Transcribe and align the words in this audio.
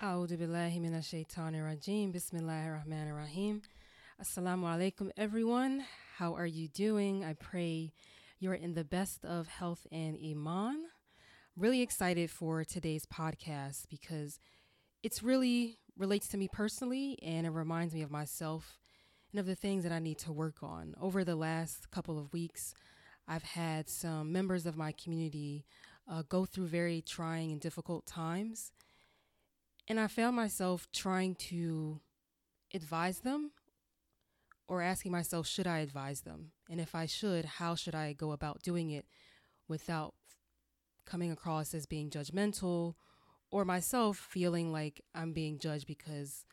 A'udhu 0.00 0.38
billahi 0.38 0.80
minash 0.80 1.26
shaitanir 1.26 1.64
rajim. 1.64 2.12
Bismillahir 2.14 2.80
rahmanir 2.80 3.16
rahim. 3.16 3.62
Assalamu 4.22 4.62
alaikum, 4.62 5.10
everyone. 5.16 5.84
How 6.18 6.34
are 6.34 6.46
you 6.46 6.68
doing? 6.68 7.24
I 7.24 7.32
pray 7.32 7.90
you're 8.38 8.54
in 8.54 8.74
the 8.74 8.84
best 8.84 9.24
of 9.24 9.48
health 9.48 9.88
and 9.90 10.16
iman. 10.24 10.84
Really 11.56 11.82
excited 11.82 12.30
for 12.30 12.62
today's 12.62 13.06
podcast 13.06 13.88
because 13.90 14.38
it's 15.02 15.24
really 15.24 15.78
relates 15.98 16.28
to 16.28 16.36
me 16.36 16.46
personally 16.46 17.18
and 17.20 17.44
it 17.44 17.50
reminds 17.50 17.92
me 17.92 18.02
of 18.02 18.10
myself 18.12 18.78
and 19.32 19.40
of 19.40 19.46
the 19.46 19.56
things 19.56 19.82
that 19.82 19.90
I 19.90 19.98
need 19.98 20.18
to 20.18 20.30
work 20.30 20.62
on. 20.62 20.94
Over 21.00 21.24
the 21.24 21.34
last 21.34 21.90
couple 21.90 22.20
of 22.20 22.32
weeks, 22.32 22.72
I've 23.26 23.42
had 23.42 23.88
some 23.88 24.30
members 24.30 24.64
of 24.64 24.76
my 24.76 24.92
community 24.92 25.64
uh, 26.08 26.22
go 26.28 26.44
through 26.44 26.68
very 26.68 27.02
trying 27.02 27.50
and 27.50 27.60
difficult 27.60 28.06
times. 28.06 28.70
And 29.88 29.98
I 29.98 30.06
found 30.06 30.36
myself 30.36 30.86
trying 30.92 31.34
to 31.36 32.00
advise 32.74 33.20
them 33.20 33.52
or 34.68 34.82
asking 34.82 35.12
myself, 35.12 35.46
should 35.46 35.66
I 35.66 35.78
advise 35.78 36.20
them? 36.20 36.52
And 36.68 36.78
if 36.78 36.94
I 36.94 37.06
should, 37.06 37.46
how 37.46 37.74
should 37.74 37.94
I 37.94 38.12
go 38.12 38.32
about 38.32 38.62
doing 38.62 38.90
it 38.90 39.06
without 39.66 40.14
coming 41.06 41.32
across 41.32 41.72
as 41.72 41.86
being 41.86 42.10
judgmental 42.10 42.94
or 43.50 43.64
myself 43.64 44.18
feeling 44.18 44.72
like 44.72 45.00
I'm 45.14 45.32
being 45.32 45.58
judged 45.58 45.86
because 45.86 46.44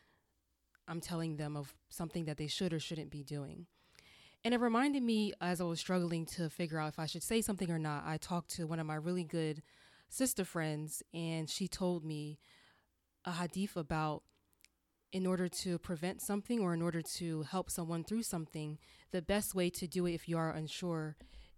I'm 0.88 1.00
telling 1.00 1.36
them 1.36 1.56
of 1.56 1.74
something 1.90 2.24
that 2.24 2.38
they 2.38 2.46
should 2.46 2.72
or 2.72 2.80
shouldn't 2.80 3.10
be 3.10 3.22
doing. 3.22 3.66
And 4.44 4.54
it 4.54 4.60
reminded 4.60 5.02
me 5.02 5.34
as 5.42 5.60
I 5.60 5.64
was 5.64 5.80
struggling 5.80 6.24
to 6.26 6.48
figure 6.48 6.78
out 6.78 6.88
if 6.88 6.98
I 6.98 7.06
should 7.06 7.22
say 7.22 7.42
something 7.42 7.70
or 7.70 7.78
not. 7.78 8.04
I 8.06 8.16
talked 8.16 8.50
to 8.52 8.66
one 8.66 8.78
of 8.78 8.86
my 8.86 8.94
really 8.94 9.24
good 9.24 9.62
sister 10.08 10.44
friends, 10.44 11.02
and 11.12 11.50
she 11.50 11.68
told 11.68 12.04
me 12.04 12.38
a 13.26 13.32
hadith 13.32 13.76
about 13.76 14.22
in 15.12 15.26
order 15.26 15.48
to 15.48 15.78
prevent 15.78 16.22
something 16.22 16.60
or 16.60 16.72
in 16.72 16.82
order 16.82 17.02
to 17.18 17.42
help 17.42 17.70
someone 17.70 18.04
through 18.04 18.22
something, 18.22 18.78
the 19.12 19.22
best 19.22 19.54
way 19.54 19.68
to 19.70 19.86
do 19.86 20.06
it 20.06 20.14
if 20.14 20.28
you 20.28 20.38
are 20.38 20.50
unsure 20.50 21.16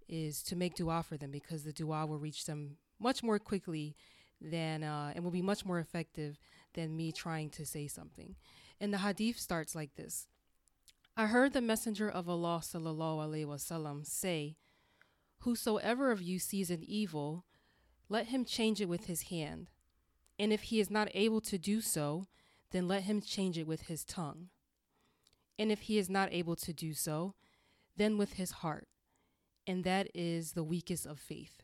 is 0.09 0.43
to 0.43 0.57
make 0.57 0.75
dua 0.75 1.03
for 1.03 1.17
them 1.17 1.31
because 1.31 1.65
the 1.65 1.73
dua 1.73 2.07
will 2.07 2.19
reach 2.19 2.47
them 2.47 2.77
much 2.99 3.23
more 3.23 3.39
quickly 3.39 3.95
than 4.41 4.83
uh, 4.83 5.13
and 5.15 5.25
will 5.25 5.31
be 5.31 5.43
much 5.43 5.65
more 5.65 5.79
effective 5.79 6.39
than 6.75 6.97
me 6.97 7.13
trying 7.13 7.51
to 7.51 7.67
say 7.67 7.87
something. 7.87 8.37
And 8.81 8.93
the 8.93 8.99
hadith 8.99 9.39
starts 9.39 9.75
like 9.75 9.95
this. 9.97 10.27
I 11.17 11.27
heard 11.27 11.53
the 11.53 11.61
messenger 11.61 12.09
of 12.09 12.29
Allah 12.29 12.61
sallallahu 12.63 13.19
alaihi 13.27 13.47
wasallam 13.47 14.07
say, 14.07 14.57
"Whosoever 15.41 16.13
of 16.13 16.23
you 16.23 16.39
sees 16.39 16.71
an 16.71 16.85
evil, 16.85 17.45
let 18.09 18.27
him 18.27 18.45
change 18.45 18.81
it 18.81 18.89
with 18.89 19.07
his 19.07 19.23
hand, 19.23 19.71
and 20.39 20.53
if 20.53 20.63
he 20.63 20.81
is 20.81 20.91
not 20.91 21.09
able 21.15 21.41
to 21.43 21.59
do 21.59 21.81
so, 21.81 22.27
then 22.71 22.87
let 22.87 23.05
him 23.05 23.21
change 23.21 23.59
it 23.59 23.67
with 23.67 23.83
his 23.83 24.05
tongue. 24.05 24.49
And 25.59 25.73
if 25.73 25.83
he 25.83 25.99
is 25.99 26.09
not 26.09 26.33
able 26.33 26.57
to 26.57 26.73
do 26.73 26.95
so, 26.95 27.35
then 27.97 28.17
with 28.17 28.35
his 28.35 28.51
heart, 28.51 28.89
and 29.67 29.83
that 29.85 30.09
is 30.15 30.53
the 30.53 30.65
weakest 30.65 31.07
of 31.07 31.19
faith." 31.19 31.63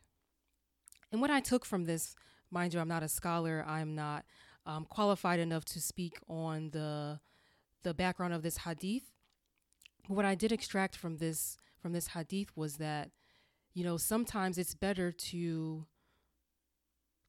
And 1.13 1.21
what 1.21 1.31
I 1.31 1.41
took 1.41 1.65
from 1.65 1.85
this, 1.85 2.17
mind 2.51 2.75
you, 2.75 2.81
I'm 2.81 2.89
not 2.89 3.05
a 3.05 3.09
scholar, 3.09 3.65
I'm 3.67 3.95
not 3.95 4.25
um, 4.67 4.85
qualified 4.85 5.39
enough 5.39 5.65
to 5.67 5.81
speak 5.81 6.19
on 6.29 6.71
the 6.71 7.21
the 7.83 7.95
background 7.95 8.33
of 8.33 8.43
this 8.43 8.59
hadith 8.59 9.15
what 10.09 10.25
I 10.25 10.35
did 10.35 10.53
extract 10.53 10.97
from 10.97 11.17
this 11.17 11.57
from 11.81 11.93
this 11.93 12.09
hadith 12.09 12.57
was 12.57 12.77
that 12.77 13.11
you 13.73 13.85
know 13.85 13.97
sometimes 13.97 14.59
it's 14.59 14.75
better 14.75 15.13
to 15.13 15.87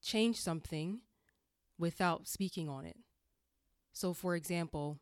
change 0.02 0.38
something 0.38 1.00
without 1.78 2.28
speaking 2.28 2.70
on 2.70 2.86
it. 2.86 2.98
So 3.92 4.14
for 4.14 4.36
example, 4.36 5.00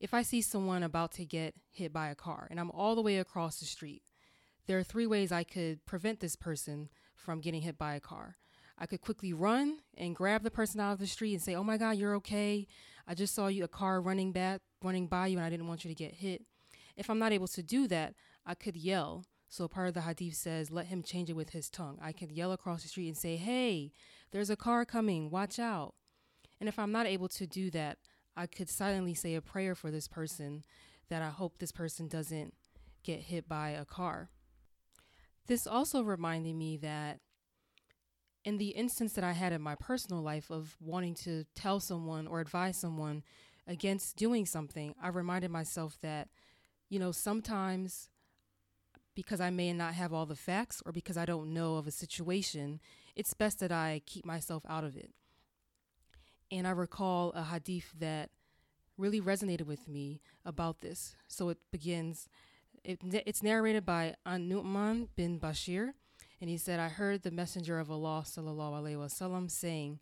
if 0.00 0.14
I 0.14 0.22
see 0.22 0.42
someone 0.42 0.82
about 0.82 1.12
to 1.12 1.24
get 1.24 1.54
hit 1.70 1.92
by 1.92 2.08
a 2.08 2.14
car 2.14 2.48
and 2.50 2.58
I'm 2.58 2.70
all 2.70 2.94
the 2.94 3.02
way 3.02 3.18
across 3.18 3.58
the 3.58 3.66
street, 3.66 4.02
there 4.66 4.78
are 4.78 4.82
three 4.82 5.06
ways 5.06 5.32
I 5.32 5.44
could 5.44 5.84
prevent 5.86 6.20
this 6.20 6.36
person 6.36 6.88
from 7.14 7.40
getting 7.40 7.62
hit 7.62 7.78
by 7.78 7.94
a 7.94 8.00
car. 8.00 8.36
I 8.78 8.86
could 8.86 9.00
quickly 9.00 9.32
run 9.32 9.78
and 9.96 10.16
grab 10.16 10.42
the 10.42 10.50
person 10.50 10.80
out 10.80 10.92
of 10.92 10.98
the 10.98 11.06
street 11.06 11.34
and 11.34 11.42
say, 11.42 11.54
"Oh 11.54 11.62
my 11.62 11.76
god, 11.76 11.96
you're 11.96 12.14
okay. 12.16 12.66
I 13.06 13.14
just 13.14 13.34
saw 13.34 13.46
you 13.48 13.64
a 13.64 13.68
car 13.68 14.00
running 14.00 14.32
back 14.32 14.60
running 14.82 15.06
by 15.06 15.28
you 15.28 15.36
and 15.36 15.46
I 15.46 15.50
didn't 15.50 15.68
want 15.68 15.84
you 15.84 15.88
to 15.88 15.94
get 15.94 16.14
hit." 16.14 16.42
If 16.96 17.08
I'm 17.08 17.18
not 17.18 17.32
able 17.32 17.48
to 17.48 17.62
do 17.62 17.86
that, 17.88 18.14
I 18.44 18.54
could 18.54 18.76
yell. 18.76 19.24
So 19.48 19.68
part 19.68 19.88
of 19.88 19.94
the 19.94 20.00
hadith 20.00 20.34
says, 20.34 20.70
let 20.70 20.86
him 20.86 21.02
change 21.02 21.28
it 21.28 21.36
with 21.36 21.50
his 21.50 21.68
tongue. 21.68 21.98
I 22.00 22.12
could 22.12 22.32
yell 22.32 22.52
across 22.52 22.82
the 22.82 22.88
street 22.88 23.08
and 23.08 23.16
say, 23.16 23.36
hey, 23.36 23.92
there's 24.30 24.48
a 24.48 24.56
car 24.56 24.86
coming, 24.86 25.30
watch 25.30 25.58
out. 25.58 25.94
And 26.62 26.68
if 26.68 26.78
I'm 26.78 26.92
not 26.92 27.06
able 27.06 27.26
to 27.30 27.44
do 27.44 27.72
that, 27.72 27.98
I 28.36 28.46
could 28.46 28.68
silently 28.68 29.14
say 29.14 29.34
a 29.34 29.40
prayer 29.40 29.74
for 29.74 29.90
this 29.90 30.06
person 30.06 30.62
that 31.08 31.20
I 31.20 31.28
hope 31.28 31.58
this 31.58 31.72
person 31.72 32.06
doesn't 32.06 32.54
get 33.02 33.18
hit 33.18 33.48
by 33.48 33.70
a 33.70 33.84
car. 33.84 34.30
This 35.48 35.66
also 35.66 36.02
reminded 36.02 36.54
me 36.54 36.76
that 36.76 37.18
in 38.44 38.58
the 38.58 38.68
instance 38.68 39.14
that 39.14 39.24
I 39.24 39.32
had 39.32 39.52
in 39.52 39.60
my 39.60 39.74
personal 39.74 40.22
life 40.22 40.52
of 40.52 40.76
wanting 40.80 41.16
to 41.24 41.46
tell 41.56 41.80
someone 41.80 42.28
or 42.28 42.38
advise 42.38 42.76
someone 42.76 43.24
against 43.66 44.16
doing 44.16 44.46
something, 44.46 44.94
I 45.02 45.08
reminded 45.08 45.50
myself 45.50 45.98
that 46.00 46.28
you 46.88 47.00
know, 47.00 47.10
sometimes 47.10 48.08
because 49.16 49.40
I 49.40 49.50
may 49.50 49.72
not 49.72 49.94
have 49.94 50.12
all 50.12 50.26
the 50.26 50.36
facts 50.36 50.80
or 50.86 50.92
because 50.92 51.16
I 51.16 51.26
don't 51.26 51.52
know 51.52 51.74
of 51.74 51.88
a 51.88 51.90
situation, 51.90 52.78
it's 53.16 53.34
best 53.34 53.58
that 53.58 53.72
I 53.72 54.00
keep 54.06 54.24
myself 54.24 54.62
out 54.68 54.84
of 54.84 54.96
it. 54.96 55.10
And 56.52 56.68
I 56.68 56.70
recall 56.70 57.32
a 57.32 57.42
hadith 57.42 57.92
that 57.98 58.30
really 58.96 59.20
resonated 59.20 59.66
with 59.66 59.88
me 59.88 60.20
about 60.44 60.80
this. 60.80 61.16
So 61.26 61.48
it 61.48 61.58
begins, 61.72 62.28
it, 62.84 63.00
it's 63.26 63.42
narrated 63.42 63.84
by 63.84 64.14
An-Nu'man 64.24 65.08
bin 65.16 65.40
Bashir, 65.40 65.94
and 66.40 66.48
he 66.48 66.56
said, 66.56 66.78
I 66.78 66.88
heard 66.88 67.22
the 67.22 67.32
Messenger 67.32 67.80
of 67.80 67.90
Allah 67.90 68.24
wasallam 68.24 69.50
saying, 69.50 69.98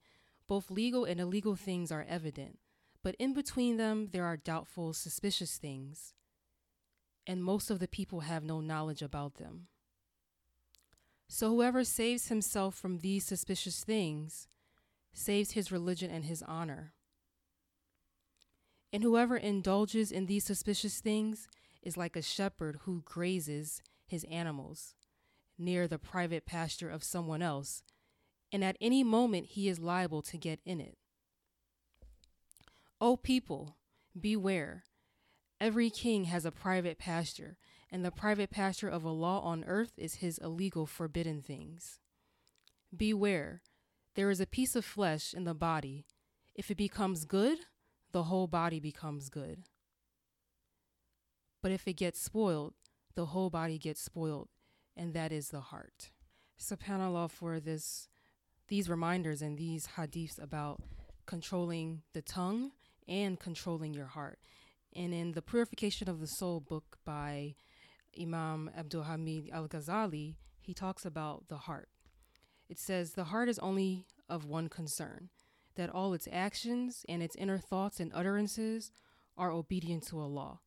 both 0.47 0.71
legal 0.71 1.06
and 1.06 1.21
illegal 1.21 1.55
things 1.55 1.91
are 1.91 2.05
evident, 2.06 2.59
but 3.03 3.15
in 3.19 3.33
between 3.33 3.78
them 3.78 4.09
there 4.12 4.27
are 4.27 4.37
doubtful, 4.37 4.93
suspicious 4.93 5.56
things 5.56 6.12
and 7.31 7.44
most 7.44 7.71
of 7.71 7.78
the 7.78 7.87
people 7.87 8.21
have 8.21 8.43
no 8.43 8.60
knowledge 8.60 9.03
about 9.03 9.37
them. 9.37 9.69
So 11.28 11.50
whoever 11.50 11.84
saves 11.84 12.27
himself 12.27 12.75
from 12.75 12.99
these 12.99 13.25
suspicious 13.25 13.84
things 13.84 14.49
saves 15.12 15.53
his 15.53 15.72
religion 15.72 16.10
and 16.10 16.25
his 16.25 16.43
honor. 16.43 16.93
And 18.93 19.03
whoever 19.03 19.37
indulges 19.37 20.10
in 20.10 20.26
these 20.26 20.44
suspicious 20.44 21.00
things 21.00 21.48
is 21.82 21.97
like 21.97 22.16
a 22.16 22.22
shepherd 22.22 22.81
who 22.82 23.03
grazes 23.04 23.82
his 24.06 24.25
animals 24.25 24.94
near 25.59 25.87
the 25.87 25.98
private 25.98 26.47
pasture 26.47 26.91
of 26.91 27.04
someone 27.04 27.43
else, 27.43 27.82
and 28.50 28.65
at 28.65 28.76
any 28.81 29.04
moment 29.04 29.47
he 29.47 29.69
is 29.69 29.78
liable 29.78 30.22
to 30.22 30.37
get 30.37 30.60
in 30.65 30.81
it. 30.81 30.97
O 33.00 33.16
people, 33.16 33.77
beware 34.19 34.84
Every 35.60 35.91
king 35.91 36.25
has 36.25 36.47
a 36.47 36.50
private 36.50 36.98
pasture, 36.98 37.59
and 37.92 38.03
the 38.03 38.10
private 38.10 38.50
pasture 38.50 38.88
of 38.88 39.04
Allah 39.04 39.41
on 39.41 39.62
earth 39.65 39.92
is 39.98 40.16
his 40.16 40.38
illegal 40.38 40.87
forbidden 40.87 41.42
things. 41.42 41.98
Beware, 42.97 43.60
there 44.15 44.31
is 44.31 44.41
a 44.41 44.47
piece 44.47 44.76
of 44.76 44.84
flesh 44.84 45.34
in 45.34 45.44
the 45.44 45.54
body. 45.54 46.04
If 46.54 46.71
it 46.71 46.76
becomes 46.76 47.25
good, 47.25 47.59
the 48.12 48.25
whole 48.25 48.47
body 48.47 48.81
becomes 48.81 49.28
good. 49.28 49.65
But 51.62 51.72
if 51.72 51.87
it 51.87 51.94
gets 51.94 52.21
spoiled, 52.21 52.75
the 53.15 53.26
whole 53.26 53.50
body 53.50 53.78
gets 53.78 54.03
spoiled, 54.03 54.48
and 54.97 55.15
that 55.15 55.32
is 55.32 55.48
the 55.48 55.60
heart. 55.60 56.10
SubhanAllah 56.59 57.31
for 57.31 57.60
this 57.60 58.09
these 58.69 58.88
reminders 58.88 59.43
and 59.43 59.59
these 59.59 59.88
hadiths 59.97 60.41
about 60.41 60.81
controlling 61.27 62.03
the 62.13 62.22
tongue 62.22 62.71
and 63.09 63.39
controlling 63.39 63.92
your 63.95 64.06
heart. 64.06 64.39
And 64.95 65.13
in 65.13 65.33
The 65.33 65.42
Purification 65.42 66.09
of 66.09 66.21
the 66.21 66.27
Soul 66.27 66.60
book 66.60 66.98
by 67.04 67.56
Imam 68.21 68.71
Abdul 68.77 69.03
Hamid 69.03 69.51
al 69.53 69.68
Ghazali, 69.68 70.36
he 70.60 70.72
talks 70.72 71.04
about 71.04 71.48
the 71.48 71.56
heart. 71.56 71.89
It 72.71 72.78
says, 72.78 73.13
The 73.13 73.25
heart 73.25 73.49
is 73.49 73.59
only 73.59 74.07
of 74.28 74.45
one 74.45 74.69
concern 74.69 75.28
that 75.75 75.91
all 75.91 76.15
its 76.15 76.28
actions 76.31 77.05
and 77.09 77.21
its 77.21 77.34
inner 77.34 77.59
thoughts 77.59 77.99
and 77.99 78.13
utterances 78.15 78.93
are 79.37 79.51
obedient 79.51 80.07
to 80.07 80.21
Allah. 80.21 80.61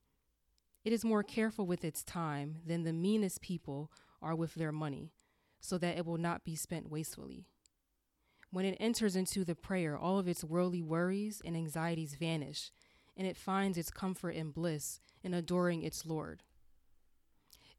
It 0.83 0.91
is 0.91 1.05
more 1.05 1.23
careful 1.23 1.65
with 1.65 1.85
its 1.85 2.03
time 2.03 2.57
than 2.65 2.83
the 2.83 2.91
meanest 2.91 3.41
people 3.41 3.89
are 4.21 4.35
with 4.35 4.55
their 4.55 4.73
money, 4.73 5.13
so 5.61 5.77
that 5.77 5.97
it 5.97 6.05
will 6.05 6.17
not 6.17 6.43
be 6.43 6.57
spent 6.57 6.89
wastefully. 6.89 7.45
When 8.51 8.65
it 8.65 8.77
enters 8.81 9.15
into 9.15 9.45
the 9.45 9.55
prayer, 9.55 9.97
all 9.97 10.19
of 10.19 10.27
its 10.27 10.43
worldly 10.43 10.81
worries 10.81 11.41
and 11.45 11.55
anxieties 11.55 12.15
vanish, 12.15 12.71
and 13.15 13.25
it 13.25 13.37
finds 13.37 13.77
its 13.77 13.91
comfort 13.91 14.35
and 14.35 14.53
bliss 14.53 14.99
in 15.23 15.33
adoring 15.33 15.83
its 15.83 16.05
Lord. 16.05 16.43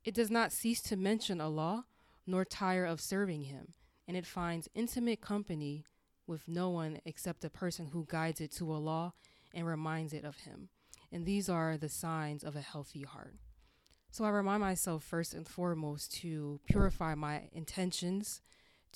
It 0.02 0.14
does 0.14 0.30
not 0.30 0.50
cease 0.50 0.80
to 0.82 0.96
mention 0.96 1.42
Allah, 1.42 1.84
nor 2.26 2.46
tire 2.46 2.86
of 2.86 3.02
serving 3.02 3.42
Him, 3.42 3.74
and 4.06 4.16
it 4.16 4.26
finds 4.26 4.68
intimate 4.74 5.20
company 5.20 5.84
with 6.26 6.48
no 6.48 6.70
one 6.70 7.00
except 7.04 7.44
a 7.44 7.50
person 7.50 7.88
who 7.92 8.06
guides 8.08 8.40
it 8.40 8.52
to 8.52 8.70
Allah 8.70 9.12
and 9.52 9.66
reminds 9.66 10.12
it 10.12 10.24
of 10.24 10.38
Him. 10.38 10.68
And 11.12 11.26
these 11.26 11.48
are 11.48 11.76
the 11.76 11.88
signs 11.88 12.42
of 12.42 12.56
a 12.56 12.60
healthy 12.60 13.02
heart. 13.02 13.34
So 14.10 14.24
I 14.24 14.28
remind 14.28 14.60
myself 14.60 15.02
first 15.02 15.34
and 15.34 15.46
foremost 15.46 16.14
to 16.20 16.60
purify 16.68 17.14
my 17.14 17.42
intentions, 17.52 18.42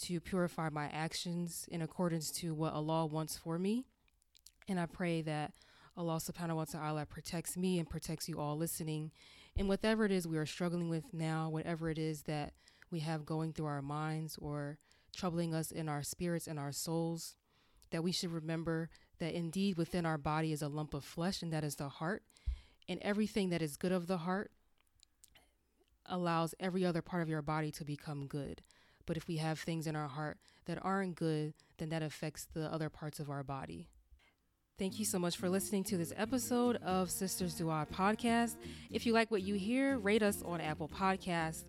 to 0.02 0.20
purify 0.20 0.68
my 0.70 0.86
actions 0.86 1.66
in 1.70 1.82
accordance 1.82 2.30
to 2.32 2.54
what 2.54 2.72
Allah 2.72 3.06
wants 3.06 3.36
for 3.36 3.58
me. 3.58 3.84
And 4.68 4.78
I 4.78 4.86
pray 4.86 5.22
that 5.22 5.54
Allah 5.96 6.16
subhanahu 6.16 6.56
wa 6.56 6.64
ta'ala 6.64 7.06
protects 7.06 7.56
me 7.56 7.80
and 7.80 7.90
protects 7.90 8.28
you 8.28 8.38
all 8.38 8.56
listening. 8.56 9.10
And 9.56 9.68
whatever 9.68 10.04
it 10.04 10.12
is 10.12 10.28
we 10.28 10.38
are 10.38 10.46
struggling 10.46 10.88
with 10.88 11.12
now, 11.12 11.48
whatever 11.48 11.90
it 11.90 11.98
is 11.98 12.22
that 12.22 12.52
we 12.90 13.00
have 13.00 13.26
going 13.26 13.52
through 13.52 13.66
our 13.66 13.82
minds 13.82 14.38
or 14.40 14.78
troubling 15.18 15.54
us 15.54 15.70
in 15.70 15.88
our 15.88 16.02
spirits 16.02 16.46
and 16.46 16.58
our 16.58 16.72
souls, 16.72 17.34
that 17.90 18.04
we 18.04 18.12
should 18.12 18.30
remember 18.30 18.88
that 19.18 19.34
indeed 19.34 19.76
within 19.76 20.06
our 20.06 20.18
body 20.18 20.52
is 20.52 20.62
a 20.62 20.68
lump 20.68 20.94
of 20.94 21.04
flesh, 21.04 21.42
and 21.42 21.52
that 21.52 21.64
is 21.64 21.74
the 21.74 21.88
heart. 21.88 22.22
And 22.88 23.00
everything 23.02 23.50
that 23.50 23.60
is 23.60 23.76
good 23.76 23.92
of 23.92 24.06
the 24.06 24.18
heart 24.18 24.50
allows 26.06 26.54
every 26.60 26.86
other 26.86 27.02
part 27.02 27.22
of 27.22 27.28
your 27.28 27.42
body 27.42 27.70
to 27.72 27.84
become 27.84 28.26
good. 28.26 28.62
But 29.04 29.16
if 29.16 29.26
we 29.26 29.38
have 29.38 29.58
things 29.58 29.86
in 29.86 29.96
our 29.96 30.08
heart 30.08 30.38
that 30.66 30.78
aren't 30.82 31.16
good, 31.16 31.54
then 31.78 31.88
that 31.90 32.02
affects 32.02 32.46
the 32.54 32.72
other 32.72 32.88
parts 32.88 33.18
of 33.18 33.28
our 33.28 33.42
body. 33.42 33.88
Thank 34.78 35.00
you 35.00 35.04
so 35.04 35.18
much 35.18 35.36
for 35.36 35.48
listening 35.48 35.82
to 35.84 35.96
this 35.96 36.12
episode 36.16 36.76
of 36.76 37.10
Sisters 37.10 37.54
Dua 37.54 37.86
podcast. 37.92 38.56
If 38.92 39.06
you 39.06 39.12
like 39.12 39.30
what 39.30 39.42
you 39.42 39.56
hear, 39.56 39.98
rate 39.98 40.22
us 40.22 40.40
on 40.42 40.60
Apple 40.60 40.88
Podcasts 40.88 41.64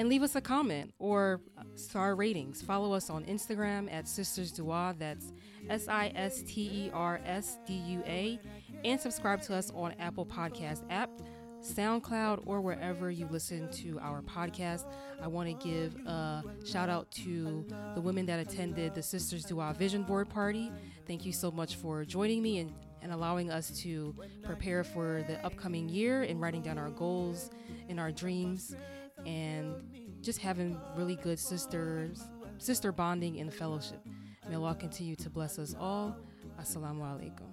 and 0.00 0.08
leave 0.08 0.22
us 0.22 0.34
a 0.34 0.40
comment 0.40 0.94
or 0.98 1.42
star 1.74 2.14
ratings. 2.14 2.62
Follow 2.62 2.94
us 2.94 3.10
on 3.10 3.22
Instagram 3.26 3.92
at 3.92 4.08
Sisters 4.08 4.50
Dua, 4.50 4.94
that's 4.98 5.34
S 5.68 5.88
I 5.88 6.10
S 6.14 6.42
T 6.42 6.86
E 6.86 6.90
R 6.94 7.20
S 7.26 7.58
D 7.66 7.74
U 7.74 8.02
A, 8.06 8.40
and 8.82 8.98
subscribe 8.98 9.42
to 9.42 9.54
us 9.54 9.70
on 9.74 9.92
Apple 9.98 10.24
Podcast 10.24 10.84
app, 10.88 11.10
SoundCloud, 11.60 12.44
or 12.46 12.62
wherever 12.62 13.10
you 13.10 13.28
listen 13.30 13.70
to 13.72 13.98
our 14.00 14.22
podcast. 14.22 14.86
I 15.22 15.28
want 15.28 15.48
to 15.50 15.68
give 15.68 15.94
a 16.06 16.44
shout 16.64 16.88
out 16.88 17.10
to 17.10 17.66
the 17.94 18.00
women 18.00 18.24
that 18.24 18.40
attended 18.40 18.94
the 18.94 19.02
Sisters 19.02 19.44
Dua 19.44 19.74
Vision 19.78 20.04
Board 20.04 20.30
Party. 20.30 20.72
Thank 21.06 21.26
you 21.26 21.32
so 21.34 21.50
much 21.50 21.76
for 21.76 22.06
joining 22.06 22.40
me 22.42 22.60
and, 22.60 22.72
and 23.02 23.12
allowing 23.12 23.50
us 23.50 23.70
to 23.82 24.14
prepare 24.44 24.82
for 24.82 25.22
the 25.28 25.44
upcoming 25.44 25.90
year 25.90 26.22
and 26.22 26.40
writing 26.40 26.62
down 26.62 26.78
our 26.78 26.88
goals 26.88 27.50
and 27.90 28.00
our 28.00 28.10
dreams 28.10 28.74
and 29.26 29.74
just 30.20 30.38
having 30.38 30.78
really 30.96 31.16
good 31.16 31.38
sisters, 31.38 32.22
sister 32.58 32.92
bonding 32.92 33.40
and 33.40 33.52
fellowship. 33.52 34.00
May 34.48 34.56
Allah 34.56 34.74
continue 34.74 35.16
to 35.16 35.30
bless 35.30 35.58
us 35.58 35.74
all. 35.78 36.16
Assalamu 36.60 37.02
alaikum. 37.02 37.46